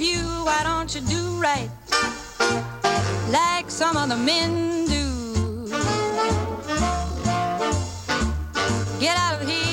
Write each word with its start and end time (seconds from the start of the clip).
you, 0.00 0.22
why 0.44 0.62
don't 0.64 0.94
you 0.94 1.00
do 1.02 1.40
right 1.40 1.68
like 3.30 3.70
some 3.70 3.96
of 3.96 4.08
the 4.08 4.16
men 4.16 4.86
do? 4.86 5.68
Get 8.98 9.16
out 9.16 9.40
of 9.42 9.48
here. 9.48 9.69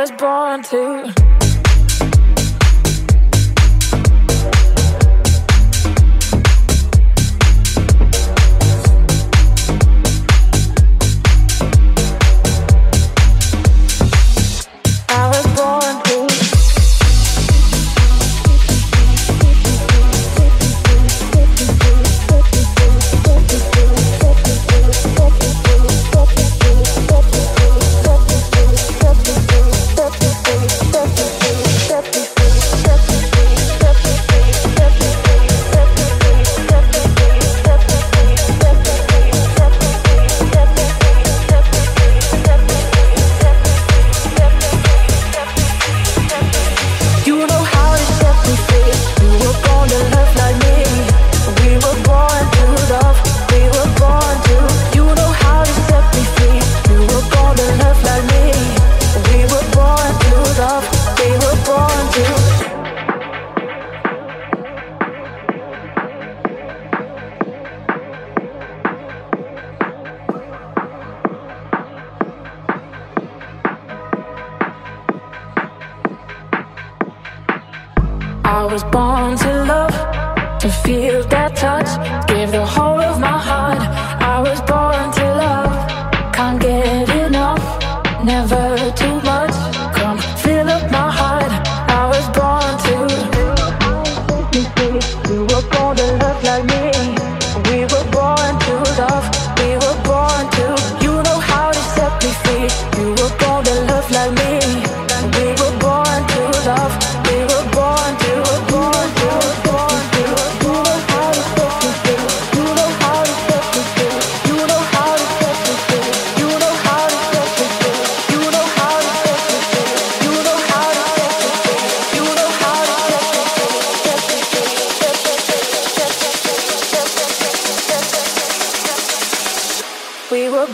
was 0.00 0.10
born 0.12 0.62
to. 0.62 1.19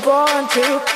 Say 0.06 0.95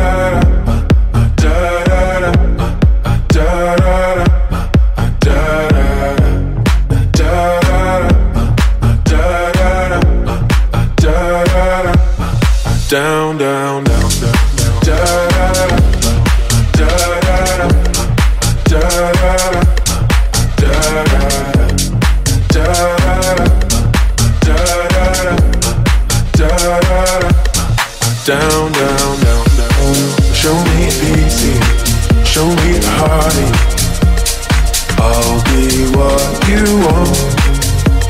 want, 36.81 37.17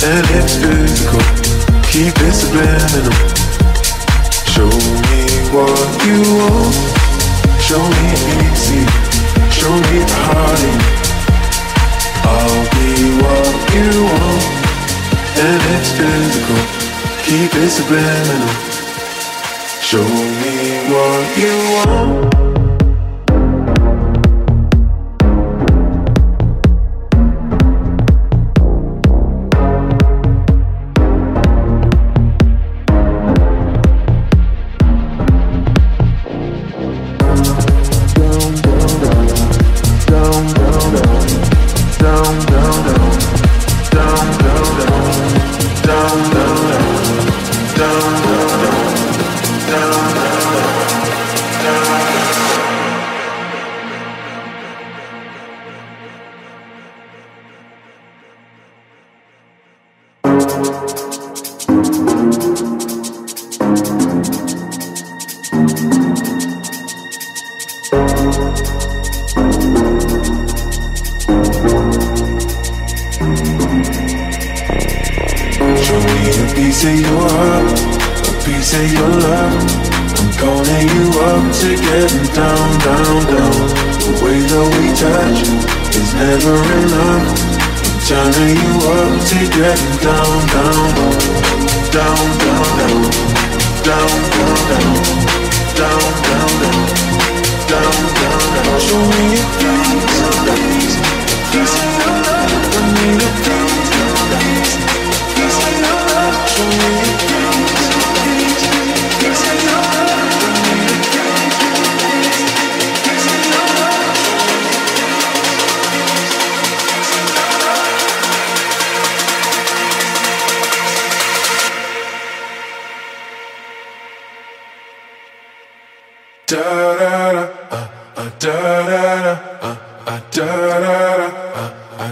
and 0.04 0.26
it's 0.38 0.56
physical. 0.56 1.22
Keep 1.92 2.16
it 2.24 2.34
subliminal. 2.34 3.16
Show 4.54 4.72
me 5.08 5.22
what 5.56 5.90
you 6.08 6.20
want, 6.40 6.76
show 7.60 7.84
me 7.84 8.08
easy, 8.40 8.84
show 9.52 9.74
me 9.88 9.98
the 10.08 10.18
heartache. 10.28 10.88
I'll 12.24 12.66
be 12.76 12.90
what 13.22 13.56
you 13.76 13.90
want, 14.08 14.44
and 15.46 15.62
it's 15.76 15.92
physical. 15.98 16.62
Keep 17.26 17.52
it 17.64 17.70
subliminal. 17.70 18.54
Show 19.82 20.04
me 20.04 20.56
what 20.92 21.38
you 21.38 21.54
want. 21.76 22.51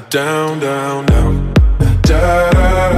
Down, 0.09 0.59
down, 0.59 1.05
down. 1.07 1.53
Da 2.03 2.49
da 2.51 2.88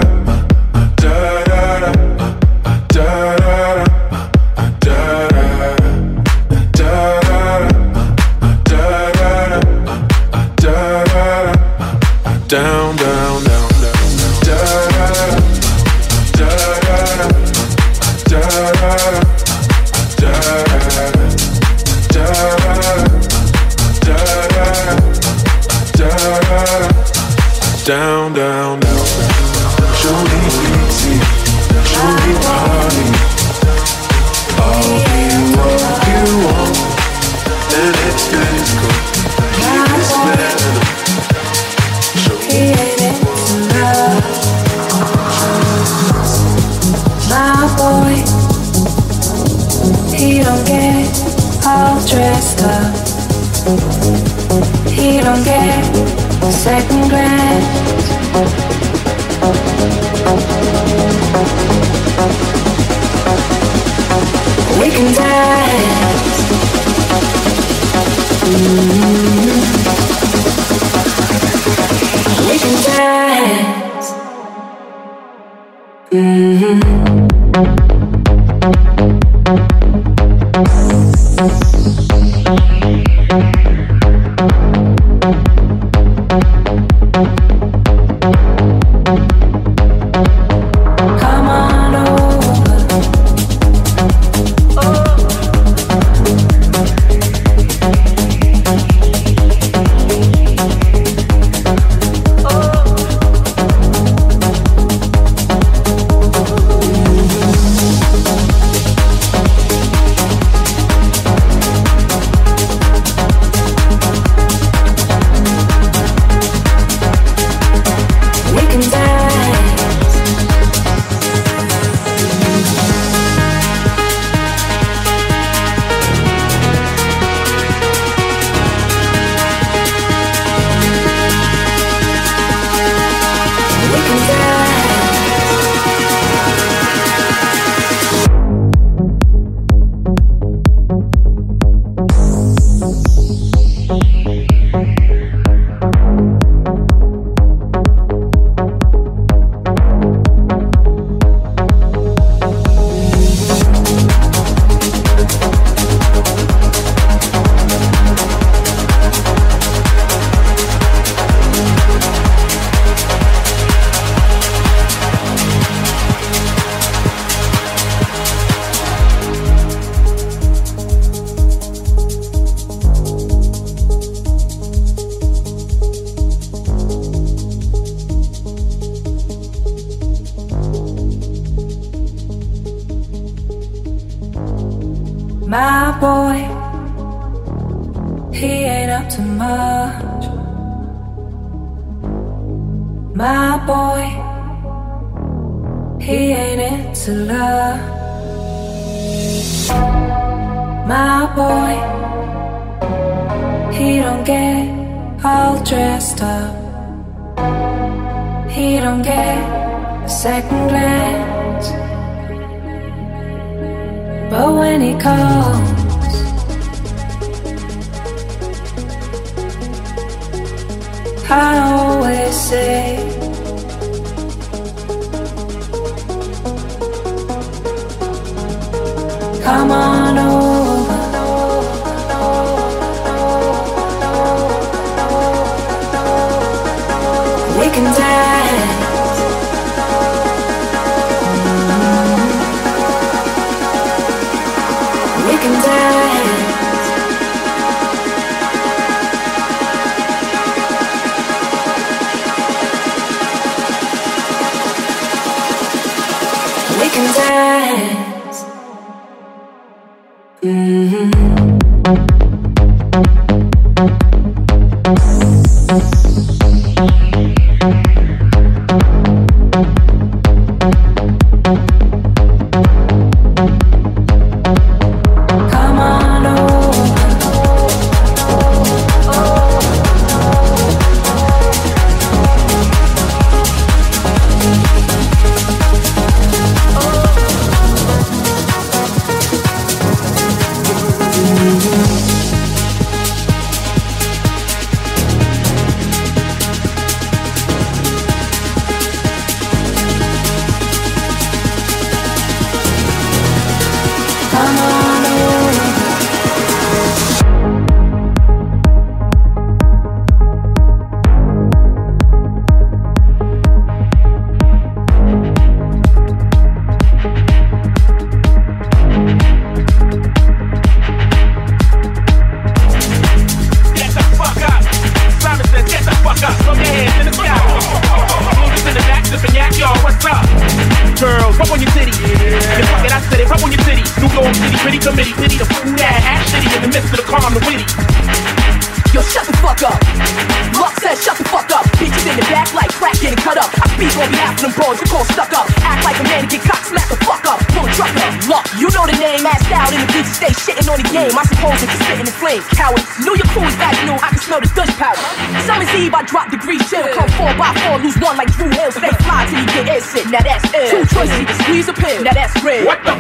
Now 362.04 362.14
that's 362.14 362.44
real. 362.44 362.66
What 362.66 362.84
the 362.84 362.91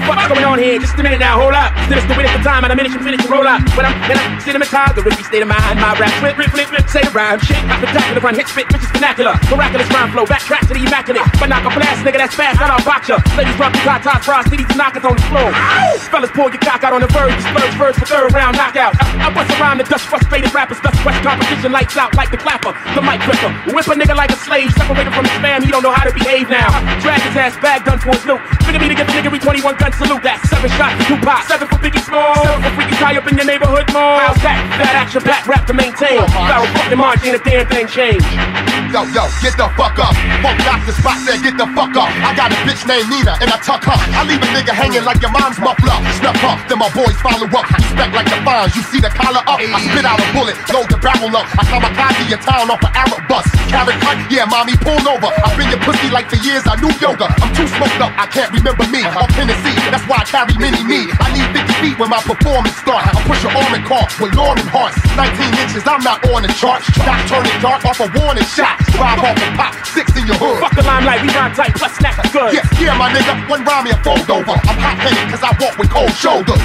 here? 0.62 0.78
Just 0.78 0.93
a 0.93 1.03
minute 1.03 1.20
now, 1.20 1.41
hold 1.41 1.57
up. 1.57 1.74
Still 1.89 1.97
it's 1.97 2.05
the 2.05 2.14
win 2.14 2.30
the 2.30 2.43
time, 2.45 2.62
and 2.64 2.72
a 2.72 2.78
minute 2.78 2.93
you 2.93 3.01
finish 3.01 3.22
your 3.26 3.34
roll 3.34 3.49
up. 3.49 3.66
When 3.74 3.86
I'm 3.89 3.97
in 4.05 4.18
a 4.18 4.26
cinematography 4.45 5.01
the 5.01 5.03
risky 5.09 5.26
state 5.26 5.41
of 5.41 5.49
mind, 5.49 5.82
my 5.82 5.97
rap 5.97 6.14
flip, 6.22 6.38
flip, 6.38 6.53
flip, 6.53 6.70
flip, 6.70 6.86
say 6.86 7.01
the 7.01 7.09
rhyme, 7.09 7.41
shit, 7.41 7.57
I'm 7.66 7.82
spectacular, 7.82 8.22
run 8.22 8.36
hit, 8.38 8.45
spit, 8.45 8.70
bitches 8.70 8.93
vernacular, 8.93 9.34
miraculous 9.49 9.89
rhyme 9.89 10.14
flow, 10.14 10.26
backtrack 10.30 10.70
to 10.70 10.74
the 10.78 10.84
immaculate, 10.86 11.26
but 11.41 11.49
knock 11.49 11.66
a 11.66 11.72
blast, 11.74 12.05
nigga, 12.05 12.22
that's 12.22 12.38
fast, 12.38 12.62
not 12.62 12.70
our 12.70 12.84
boxer. 12.86 13.18
Ladies 13.34 13.57
rock 13.57 13.74
the 13.74 13.82
top, 13.82 14.05
top, 14.05 14.22
frost, 14.22 14.53
cities, 14.53 14.70
knock 14.78 14.93
it 14.93 15.01
on 15.01 15.18
the 15.18 15.26
floor. 15.34 15.49
Fellas, 16.14 16.30
pull 16.38 16.53
your 16.53 16.62
cock 16.62 16.86
out 16.86 16.93
on 16.93 17.01
the 17.01 17.09
verge, 17.09 17.34
splurge 17.41 17.76
first 17.82 17.97
for 17.97 18.05
third 18.05 18.30
round 18.38 18.53
knockout. 18.53 18.93
I, 19.01 19.26
I 19.26 19.34
bust 19.34 19.49
around 19.57 19.82
the 19.82 19.88
dust, 19.89 20.05
frustrated 20.05 20.53
rappers, 20.53 20.78
dust, 20.86 21.01
west 21.01 21.24
competition, 21.26 21.74
lights 21.74 21.97
out 21.97 22.14
like 22.14 22.30
the 22.30 22.38
clapper, 22.38 22.78
the 22.93 23.01
mic 23.01 23.26
gripper. 23.26 23.49
Whip 23.74 23.88
a 23.89 23.95
nigga 23.97 24.14
like 24.14 24.30
a 24.30 24.38
slave, 24.38 24.70
separated 24.78 25.14
from 25.18 25.26
his 25.26 25.38
fam, 25.41 25.66
he 25.66 25.72
don't 25.74 25.82
know 25.82 25.95
how 25.95 26.05
to 26.05 26.14
behave 26.14 26.49
now. 26.53 26.70
Drag 27.01 27.22
his 27.26 27.34
ass 27.34 27.57
back, 27.57 27.86
gun 27.86 27.97
for 27.97 28.14
his 28.14 28.26
loot. 28.30 28.41
Figure 28.68 28.80
me 28.80 28.93
to 28.93 28.95
get 28.95 29.07
the 29.07 29.14
nigga, 29.18 29.32
we 29.32 29.39
21 29.39 29.76
gun 29.82 29.93
salute, 29.93 30.22
that 30.22 30.51
seven 30.52 30.70
shot, 30.76 30.91
two 31.08 31.16
pop, 31.24 31.47
seven 31.47 31.66
for 31.72 31.80
Biggie 31.80 32.04
Small, 32.04 32.36
seven 32.43 32.60
for 32.60 32.72
freaky 32.76 32.95
tie 32.99 33.16
up 33.16 33.26
in 33.32 33.39
your 33.39 33.47
neighborhood 33.47 33.88
mall. 33.95 34.20
How's 34.20 34.36
that? 34.43 34.60
That 34.76 34.93
action 34.99 35.24
pack 35.24 35.47
rap 35.47 35.64
to 35.72 35.74
maintain. 35.74 36.20
Barrel 36.28 36.68
fucking 36.76 36.99
march, 36.99 37.24
ain't 37.24 37.39
a 37.39 37.41
damn 37.41 37.64
thing 37.72 37.88
changed. 37.88 38.28
Yo, 38.91 39.08
yo, 39.16 39.24
get 39.39 39.56
the 39.56 39.72
fuck 39.80 39.95
up. 40.04 40.12
Funk 40.43 40.60
Doctor 40.68 40.91
Spock 40.91 41.16
said, 41.24 41.39
get 41.39 41.56
the 41.56 41.64
fuck 41.72 41.95
up. 41.95 42.12
I 42.28 42.36
got 42.36 42.52
a 42.52 42.60
bitch 42.68 42.84
named 42.84 43.08
Nina, 43.08 43.39
and 43.39 43.47
I 43.47 43.56
tuck 43.64 43.88
her. 43.88 43.95
I 43.95 44.28
leave 44.28 44.43
a 44.43 44.49
nigga 44.52 44.76
hanging 44.76 45.08
like 45.08 45.24
your 45.24 45.32
mom's 45.32 45.56
muffler. 45.64 45.95
Snuff 46.20 46.36
her, 46.43 46.60
then 46.68 46.76
my 46.84 46.91
boys 46.91 47.16
follow 47.24 47.47
up. 47.47 47.66
Respect 47.72 48.12
like 48.12 48.28
the 48.28 48.39
fines, 48.43 48.76
you 48.76 48.84
see 48.91 48.99
the 48.99 49.08
collar 49.08 49.39
up. 49.47 49.64
I 49.64 49.80
spit 49.88 50.04
out 50.04 50.20
a 50.20 50.28
bullet, 50.36 50.60
load 50.76 50.91
the 50.91 50.99
barrel 50.99 51.32
up. 51.32 51.47
I 51.56 51.64
kamikaze 51.72 52.28
your 52.28 52.43
town 52.43 52.68
off 52.68 52.84
an 52.84 52.91
Arab 52.91 53.24
bus. 53.32 53.47
Carrot 53.72 53.95
cut, 54.04 54.20
yeah, 54.28 54.43
mommy, 54.43 54.76
pull 54.84 54.99
over. 55.08 55.32
I've 55.39 55.56
been 55.56 55.72
your 55.72 55.80
pussy 55.88 56.12
like 56.12 56.28
for 56.28 56.43
years, 56.43 56.68
I 56.68 56.76
knew 56.84 56.91
yoga. 56.99 57.32
I'm 57.39 57.56
too 57.56 57.72
smoked 57.72 58.04
up, 58.04 58.12
I 58.20 58.28
can't 58.28 58.52
remember 58.52 58.84
me. 58.91 59.08
I'm 59.08 59.32
Tennessee, 59.32 59.72
that's 59.88 60.04
why 60.04 60.20
I 60.20 60.28
carry 60.41 60.57
mini 60.57 60.81
me. 60.83 61.01
I 61.21 61.29
need 61.33 61.45
50 61.53 61.73
feet 61.81 61.95
when 61.99 62.09
my 62.09 62.21
performance 62.21 62.75
start. 62.77 63.05
I 63.05 63.13
push 63.29 63.43
your 63.43 63.53
arm 63.53 63.73
and 63.73 63.85
car 63.85 64.05
with 64.17 64.33
Lauren 64.33 64.65
hearts. 64.69 64.97
19 65.13 65.37
inches, 65.61 65.83
I'm 65.85 66.01
not 66.01 66.23
on 66.29 66.41
the 66.43 66.51
chart. 66.57 66.81
Stop 66.97 67.19
turning 67.29 67.53
dark 67.61 67.85
off 67.85 67.99
a 68.01 68.09
warning 68.17 68.47
shot. 68.49 68.81
Five 68.97 69.21
off 69.21 69.37
and 69.37 69.55
pop, 69.57 69.73
six 69.85 70.09
in 70.17 70.25
your 70.25 70.37
hood. 70.37 70.59
Fuck 70.61 70.75
the 70.75 70.83
limelight, 70.83 71.21
we 71.21 71.29
rhyme 71.29 71.53
tight, 71.53 71.73
plus 71.75 71.93
snack 71.97 72.17
good. 72.31 72.53
Yeah, 72.53 72.65
yeah, 72.79 72.97
my 72.97 73.11
nigga, 73.11 73.49
one 73.49 73.63
rhyme 73.65 73.85
me 73.85 73.91
a 73.91 73.97
fold 74.01 74.29
over. 74.29 74.55
I'm 74.55 74.77
hot 74.79 74.97
headed 74.97 75.25
cause 75.29 75.43
I 75.43 75.51
walk 75.59 75.77
with 75.77 75.89
cold 75.89 76.13
shoulders. 76.15 76.61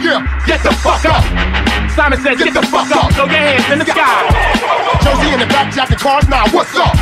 Yeah, 0.00 0.24
Get 0.46 0.62
the 0.62 0.72
fuck 0.72 1.04
up. 1.04 1.71
Simon 1.92 2.18
says, 2.24 2.38
get, 2.40 2.54
the 2.54 2.64
fuck 2.72 2.88
up. 2.96 3.12
Throw 3.12 3.28
your 3.28 3.36
hands 3.36 3.68
in 3.68 3.78
the 3.78 3.84
sky. 3.84 4.24
Josie 5.04 5.34
in 5.34 5.40
the 5.40 5.50
back 5.52 5.68
jacket 5.74 5.98
cars, 5.98 6.24
now 6.28 6.48
what's 6.56 6.72
up? 6.78 6.94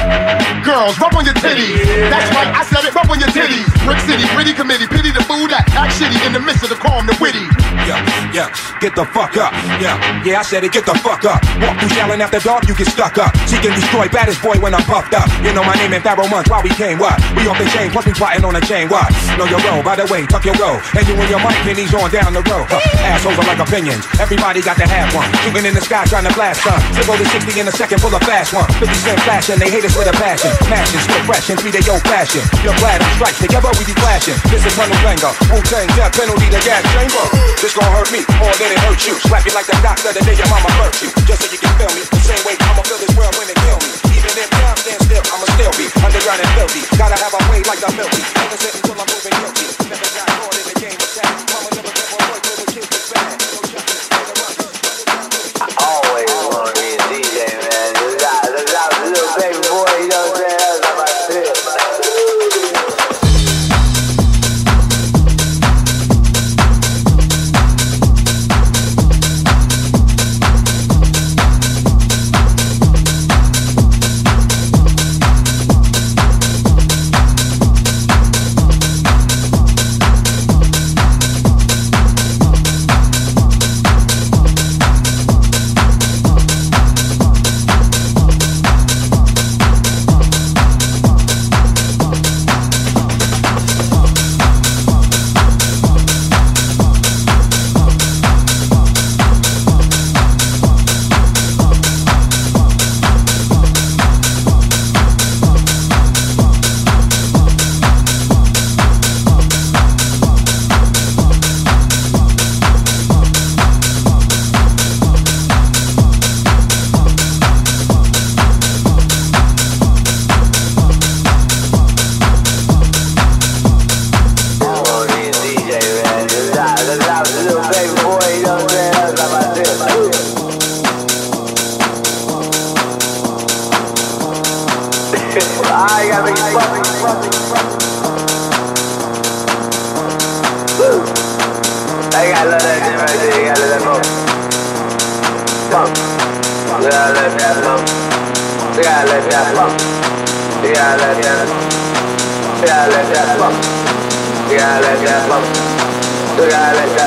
Girls, 0.66 0.98
rub 0.98 1.14
on 1.14 1.24
your 1.24 1.36
titties. 1.38 1.78
That's 2.10 2.26
right, 2.34 2.50
I 2.50 2.66
said 2.66 2.82
it, 2.82 2.94
rub 2.94 3.06
on 3.06 3.20
your 3.22 3.30
titties. 3.30 3.66
Brick 3.86 4.02
City, 4.02 4.26
gritty 4.34 4.50
committee, 4.50 4.90
pity 4.90 5.14
the 5.14 5.22
fool 5.22 5.46
that 5.52 5.62
act 5.78 5.94
shitty 5.94 6.18
in 6.26 6.32
the 6.34 6.42
midst 6.42 6.66
of 6.66 6.74
the 6.74 6.80
calm, 6.80 7.06
the 7.06 7.14
witty. 7.22 7.44
Yeah, 7.86 8.02
yeah, 8.34 8.48
get 8.82 8.98
the 8.98 9.06
fuck 9.14 9.36
up. 9.38 9.54
Yeah, 9.78 9.94
yeah, 10.26 10.40
I 10.40 10.44
said 10.44 10.64
it, 10.64 10.72
get 10.72 10.86
the 10.86 10.96
fuck 11.04 11.22
up. 11.22 11.38
Walk 11.62 11.76
through 11.78 11.94
yelling 11.94 12.20
after 12.20 12.40
dark, 12.42 12.66
you 12.66 12.74
get 12.74 12.90
stuck 12.90 13.14
up. 13.14 13.30
Seek 13.46 13.62
and 13.62 13.76
destroy, 13.78 14.08
baddest 14.10 14.42
boy 14.42 14.58
when 14.58 14.74
I'm 14.74 14.84
puffed 14.88 15.14
up. 15.14 15.28
You 15.44 15.52
know 15.54 15.62
my 15.62 15.76
name 15.78 15.92
in 15.94 16.02
Pharoahe 16.02 16.30
Monch, 16.30 16.50
why 16.50 16.64
we 16.64 16.72
came, 16.74 16.98
what? 16.98 17.14
We 17.38 17.46
off 17.46 17.60
the 17.60 17.68
chain, 17.76 17.94
plus 17.94 18.08
we 18.08 18.12
plotting 18.16 18.42
on 18.42 18.58
the 18.58 18.64
chain, 18.64 18.88
what? 18.90 19.06
Know 19.38 19.46
your 19.46 19.60
role, 19.70 19.84
by 19.86 19.94
the 19.94 20.08
way, 20.10 20.26
tuck 20.26 20.44
your 20.44 20.56
roll. 20.56 20.80
And 20.96 21.04
you 21.06 21.14
and 21.14 21.28
your 21.28 21.40
mic 21.44 21.56
pennies 21.68 21.92
on 21.92 22.08
down 22.10 22.32
the 22.32 22.42
road. 22.48 22.64
Huh. 22.72 22.80
Assholes 23.04 23.36
are 23.36 23.46
like 23.46 23.60
opinions. 23.60 24.04
Everybody 24.16 24.64
got 24.64 24.79
to 24.80 24.88
have 24.88 25.12
one. 25.12 25.28
Shooting 25.44 25.68
in 25.68 25.74
the 25.76 25.84
sky, 25.84 26.08
trying 26.08 26.24
to 26.24 26.32
blast 26.32 26.64
sun. 26.64 26.80
Zero 26.96 27.12
to 27.12 27.26
60 27.28 27.60
in 27.60 27.68
a 27.68 27.74
second, 27.74 28.00
full 28.00 28.12
of 28.16 28.24
fast 28.24 28.56
one. 28.56 28.64
50 28.80 28.88
cent 28.96 29.20
flashing, 29.28 29.60
they 29.60 29.68
hate 29.68 29.84
us 29.84 29.92
with 29.92 30.08
a 30.08 30.16
passion. 30.16 30.48
Passion, 30.64 30.98
still 31.04 31.20
fresh 31.28 31.52
in 31.52 31.60
three 31.60 31.70
day 31.70 31.84
old 31.92 32.00
fashion. 32.08 32.40
You're 32.64 32.76
glad 32.80 33.04
I'm 33.04 33.12
strikes, 33.20 33.38
together 33.44 33.68
we 33.76 33.84
be 33.84 33.96
flashing. 34.00 34.40
This 34.48 34.64
is 34.64 34.72
Tunnel 34.72 34.96
Banger. 35.04 35.32
Wu 35.52 35.60
Tang, 35.68 35.84
death 35.92 36.16
penalty, 36.16 36.48
the 36.48 36.60
gas 36.64 36.80
chamber. 36.96 37.24
This 37.60 37.76
gon' 37.76 37.92
hurt 37.92 38.08
me 38.08 38.24
more 38.40 38.54
than 38.56 38.72
it 38.72 38.80
hurt 38.80 39.04
you. 39.04 39.14
Slap 39.20 39.44
you 39.44 39.52
like 39.52 39.68
the 39.68 39.76
doctor 39.84 40.16
the 40.16 40.24
day 40.24 40.36
your 40.40 40.48
mama 40.48 40.72
hurt 40.80 40.96
you. 41.04 41.12
Just 41.28 41.44
so 41.44 41.46
you 41.52 41.60
can 41.60 41.72
feel 41.76 41.92
me. 41.92 42.02
The 42.08 42.24
same 42.24 42.42
way 42.48 42.56
I'ma 42.64 42.80
feel 42.88 43.00
this 43.04 43.12
world 43.12 43.36
when 43.36 43.52
they 43.52 43.58
kill 43.60 43.76
me. 43.84 43.92
Even 44.16 44.32
if 44.32 44.48
time 44.48 44.78
stands 44.80 45.04
still, 45.04 45.24
I'ma 45.28 45.46
still 45.60 45.74
be 45.76 45.86
underground 46.00 46.40
and 46.40 46.50
filthy. 46.56 46.82
Gotta 46.96 47.20
have 47.20 47.36
a 47.36 47.40
way 47.52 47.60
like 47.68 47.84
the 47.84 47.90
milky. 47.92 48.24
Innocent 48.24 48.80
until 48.80 48.96
I'm 48.96 49.08
moving 49.12 49.36
guilty. 49.44 49.66
Never 49.92 50.08
got 50.16 50.28
caught 50.40 50.56
in 50.56 50.64
the 50.72 50.76
game 50.80 50.96
of 50.96 51.10
tag. 51.12 51.79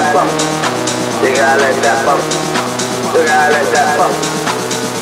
That. 0.03 0.15
You 1.23 1.31
gotta 1.35 1.61
let 1.63 1.75
that 1.83 1.99
bump. 2.05 2.23
You 3.15 3.23
gotta 3.23 3.53
let 3.55 3.67
that 3.71 3.89
bump. 3.95 4.15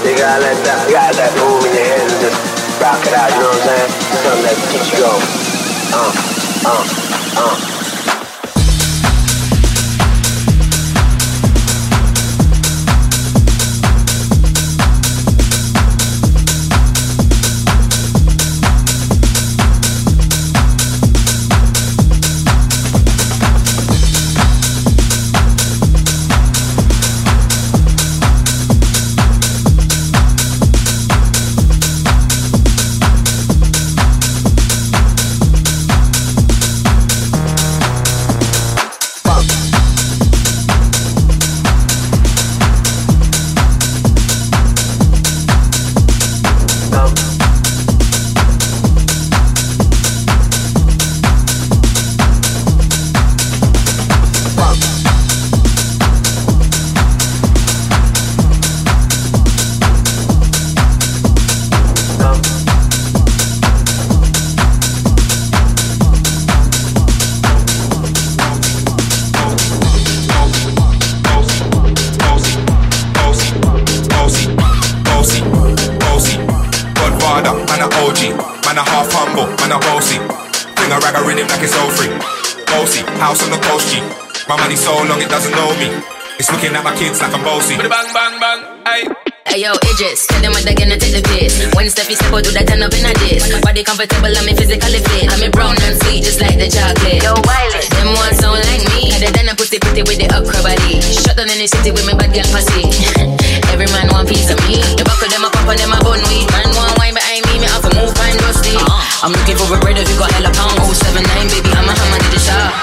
You 0.05 0.13
gotta 0.17 0.41
let 0.45 0.57
that. 0.65 0.79
You 0.85 0.95
let 1.17 1.31
move 1.41 1.65
in 1.65 1.73
your 1.73 1.97
and 2.05 2.21
just 2.21 2.37
rock 2.77 3.01
it 3.01 3.13
out. 3.17 3.29
You 3.33 3.41
know 3.41 3.49
what 3.49 3.57
I'm 3.57 3.69
saying? 3.69 3.91
Something 4.21 4.45
that 4.45 4.57
keeps 4.69 4.89
you 4.93 4.99
going. 5.01 5.25
Uh, 5.93 6.11
uh, 6.69 6.83
uh. 7.41 7.80
Comfortable, 94.07 94.33
I'm 94.33 94.49
physically 94.57 94.97
fit. 94.97 95.29
I'm 95.29 95.51
brown 95.51 95.77
and 95.85 95.95
sweet, 96.01 96.23
just 96.23 96.41
like 96.41 96.57
the 96.57 96.65
chocolate. 96.65 97.21
Yo, 97.21 97.37
Wiley, 97.45 97.85
them 97.93 98.09
ones 98.17 98.41
sound 98.41 98.61
like 98.65 98.81
me. 98.97 99.13
Other 99.13 99.29
than 99.29 99.49
a 99.49 99.53
pussy 99.53 99.77
pretty 99.77 100.01
with 100.01 100.17
the 100.17 100.25
upper 100.33 100.57
body. 100.65 101.01
Shut 101.01 101.37
down 101.37 101.49
in 101.49 101.61
the 101.61 101.67
city 101.69 101.91
with 101.93 102.05
me 102.09 102.13
bad 102.17 102.33
girl 102.33 102.47
pussy. 102.49 102.89
Every 103.73 103.85
man 103.93 104.09
want 104.09 104.25
piece 104.29 104.49
of 104.49 104.57
me. 104.65 104.81
The 104.97 105.05
buckle 105.05 105.29
them 105.29 105.45
up, 105.45 105.53
up 105.53 105.69
on 105.69 105.77
them 105.77 105.93
a 105.93 105.99
bun 106.01 106.21
weed. 106.33 106.49
Man 106.49 106.73
want 106.73 106.97
wine 106.97 107.13
behind 107.13 107.45
me, 107.45 107.61
me 107.61 107.67
have 107.69 107.85
to 107.85 107.91
move 107.93 108.09
fine 108.17 108.37
rusty. 108.41 108.73
Uh-huh. 108.73 109.27
I'm 109.27 109.33
looking 109.37 109.57
for 109.57 109.69
a 109.69 109.77
bread 109.77 109.97
if 109.97 110.09
you 110.09 110.17
got 110.17 110.33
hella 110.33 110.49
pound. 110.49 110.81
079, 110.81 111.21
baby, 111.53 111.69
I'm 111.77 111.85
a 111.85 111.93
hammer 111.93 112.17
to 112.17 112.29
the 112.33 112.41
shop. 112.41 112.73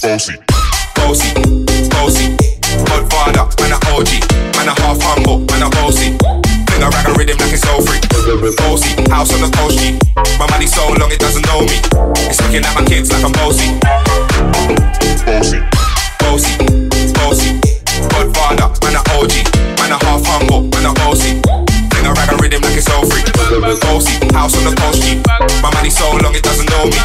Bossy, 0.00 0.34
bossy, 0.96 1.88
bossy. 1.88 2.49
Godfather, 2.84 3.44
man 3.60 3.72
a 3.72 3.78
OG, 3.92 4.10
man 4.56 4.68
a 4.68 4.74
half 4.80 5.00
humble, 5.00 5.40
man 5.50 5.62
a 5.62 5.70
bossy. 5.70 6.16
Bring 6.16 6.82
a 6.82 6.88
rag 6.88 7.08
a 7.08 7.12
rhythm 7.14 7.38
like 7.38 7.52
it's 7.52 7.66
all 7.66 7.82
free. 7.82 8.00
Bossy, 8.56 8.94
house 9.10 9.32
on 9.32 9.40
the 9.40 9.50
coast 9.56 9.78
G. 9.78 9.98
My 10.38 10.46
money 10.50 10.66
so 10.66 10.86
long 10.96 11.10
it 11.10 11.18
doesn't 11.20 11.44
know 11.46 11.60
me. 11.66 11.76
It's 12.30 12.40
looking 12.40 12.64
at 12.64 12.74
my 12.74 12.84
kids 12.84 13.10
like 13.12 13.24
I'm 13.24 13.32
bossy. 13.32 13.76
Bossy, 15.26 15.58
bossy, 16.20 16.54
bossy. 17.16 17.50
Godfather, 18.10 18.68
man 18.84 18.96
a 18.96 19.02
OG, 19.16 19.34
man 19.80 19.92
a 19.92 19.98
half 20.04 20.24
humble, 20.24 20.62
man 20.72 20.86
a 20.88 20.92
bossy. 21.00 21.40
Bring 21.90 22.06
a 22.06 22.12
rag 22.14 22.32
a 22.32 22.36
rhythm 22.38 22.62
like 22.62 22.76
it's 22.76 22.88
all 22.90 23.04
free. 23.04 23.24
Bossy, 23.82 24.14
house 24.32 24.56
on 24.56 24.64
the 24.64 24.74
coast 24.78 25.02
G. 25.02 25.20
My 25.60 25.70
money 25.74 25.90
so 25.90 26.06
long 26.16 26.34
it 26.34 26.42
doesn't 26.42 26.68
know 26.70 26.86
me. 26.86 26.96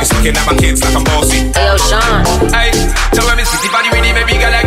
It's 0.00 0.12
looking 0.14 0.36
at 0.36 0.46
my 0.46 0.54
kids 0.56 0.80
like 0.84 0.94
I'm 0.94 1.04
bossy. 1.04 1.50
Hey 1.52 1.66
yo, 1.66 1.76
Sean. 1.76 2.24
Hey, 2.54 2.70
so 3.12 3.26
when 3.26 3.36
me 3.36 3.44
spitty 3.44 3.68
on 3.74 3.82
the 3.84 3.90
rhythm, 3.92 4.14
maybe 4.14 4.38
gala 4.38 4.62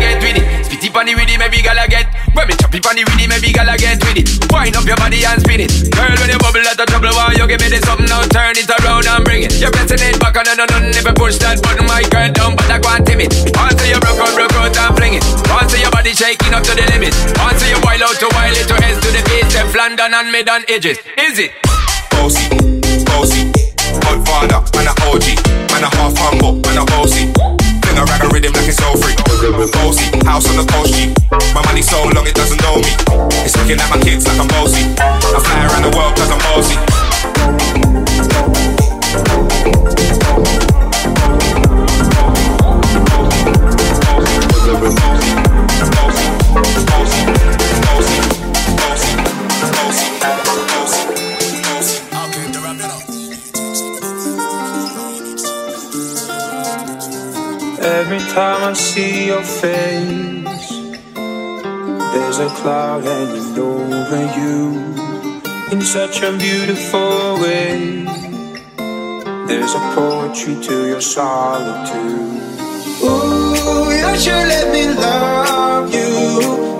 on 1.02 1.10
the 1.10 1.18
rhythm, 1.18 1.42
maybe 1.42 1.58
gala 1.58 1.82
get 1.90 2.06
When 2.30 2.46
me 2.46 2.54
chop 2.54 2.70
it 2.70 2.86
on 2.86 2.94
the 2.94 3.02
rhythm, 3.02 3.26
maybe 3.34 3.50
I 3.50 3.74
get 3.74 3.98
with 4.06 4.22
it. 4.22 4.26
Wind 4.54 4.78
up 4.78 4.86
your 4.86 4.94
body 4.94 5.18
and 5.26 5.42
spin 5.42 5.66
it. 5.66 5.90
Girl, 5.90 6.14
when 6.14 6.30
you 6.30 6.38
bubble 6.38 6.62
out 6.62 6.78
of 6.78 6.86
trouble, 6.86 7.10
why 7.18 7.34
you 7.34 7.46
give 7.50 7.58
me 7.58 7.68
this 7.74 7.82
something 7.82 8.06
now? 8.06 8.22
Turn 8.30 8.54
it 8.54 8.70
around 8.70 9.10
and 9.10 9.22
bring 9.26 9.42
it. 9.42 9.58
You're 9.58 9.74
pressing 9.74 9.98
it 9.98 10.14
back 10.22 10.38
on 10.38 10.46
and 10.46 10.62
on. 10.62 10.94
Never 10.94 11.10
push 11.10 11.42
that 11.42 11.58
button, 11.58 11.90
my 11.90 12.06
girl 12.06 12.30
down, 12.30 12.54
but 12.54 12.70
I 12.70 12.78
can't 12.78 13.02
tame 13.02 13.26
it. 13.26 13.34
Once 13.50 13.82
you 13.82 13.98
broke 13.98 14.22
out, 14.22 14.32
broke 14.38 14.54
out 14.54 14.78
and 14.78 14.94
fling 14.94 15.14
it. 15.18 15.24
Once 15.50 15.74
your 15.74 15.90
body 15.90 16.14
shaking 16.14 16.54
up 16.54 16.62
to 16.62 16.72
the 16.78 16.86
limit. 16.94 17.14
Once 17.34 17.66
you 17.66 17.78
wild 17.82 18.06
out 18.06 18.16
to 18.22 18.28
wild 18.38 18.54
it 18.54 18.66
to 18.70 18.76
heads 18.78 19.02
to 19.02 19.10
the 19.10 19.22
beat. 19.26 19.50
Left 19.58 19.74
London 19.74 20.14
and 20.14 20.30
mid 20.30 20.46
on 20.46 20.62
edges. 20.70 21.02
Is 21.18 21.42
it? 21.42 21.50
Bossy, 22.14 22.46
bossy. 23.10 23.50
Godfather, 24.06 24.62
man 24.78 24.86
a 24.86 24.94
OG. 25.10 25.26
Man 25.74 25.82
a 25.82 25.88
half 25.98 26.14
humble, 26.14 26.62
man 26.62 26.78
a 26.78 26.84
bossy. 26.86 27.61
A 27.96 28.04
rag 28.04 28.24
a 28.24 28.28
rhythm 28.28 28.52
like 28.52 28.68
it's 28.68 28.80
all 28.82 28.96
free. 28.96 29.14
Bossy, 29.72 30.06
house 30.24 30.48
on 30.48 30.56
the 30.56 30.64
coast 30.72 30.94
G. 30.94 31.12
My 31.54 31.62
money 31.66 31.82
so 31.82 32.02
long 32.08 32.26
it 32.26 32.34
doesn't 32.34 32.60
know 32.62 32.76
me. 32.76 32.90
It's 33.44 33.56
looking 33.56 33.78
at 33.78 33.90
my 33.90 34.00
kids 34.00 34.26
like 34.26 34.38
I'm 34.38 34.48
bossy. 34.48 34.84
I 34.98 35.38
fly 35.38 35.66
around 35.66 35.90
the 35.90 35.96
world 35.96 36.16
cause 36.16 36.30
I'm 36.30 36.38
bossy. 36.38 37.01
Every 57.84 58.20
time 58.20 58.62
I 58.62 58.74
see 58.74 59.26
your 59.26 59.42
face, 59.42 60.70
there's 62.14 62.38
a 62.38 62.48
cloud 62.60 63.02
hanging 63.02 63.58
over 63.58 64.22
you 64.38 64.94
in 65.72 65.82
such 65.82 66.22
a 66.22 66.36
beautiful 66.38 67.40
way. 67.42 68.04
There's 69.48 69.74
a 69.74 69.80
poetry 69.96 70.62
to 70.62 70.86
your 70.86 71.00
solitude. 71.00 72.42
Ooh, 73.02 73.90
you 73.90 74.16
should 74.16 74.46
let 74.46 74.72
me 74.72 74.86
love 74.94 75.92
you. 75.92 76.71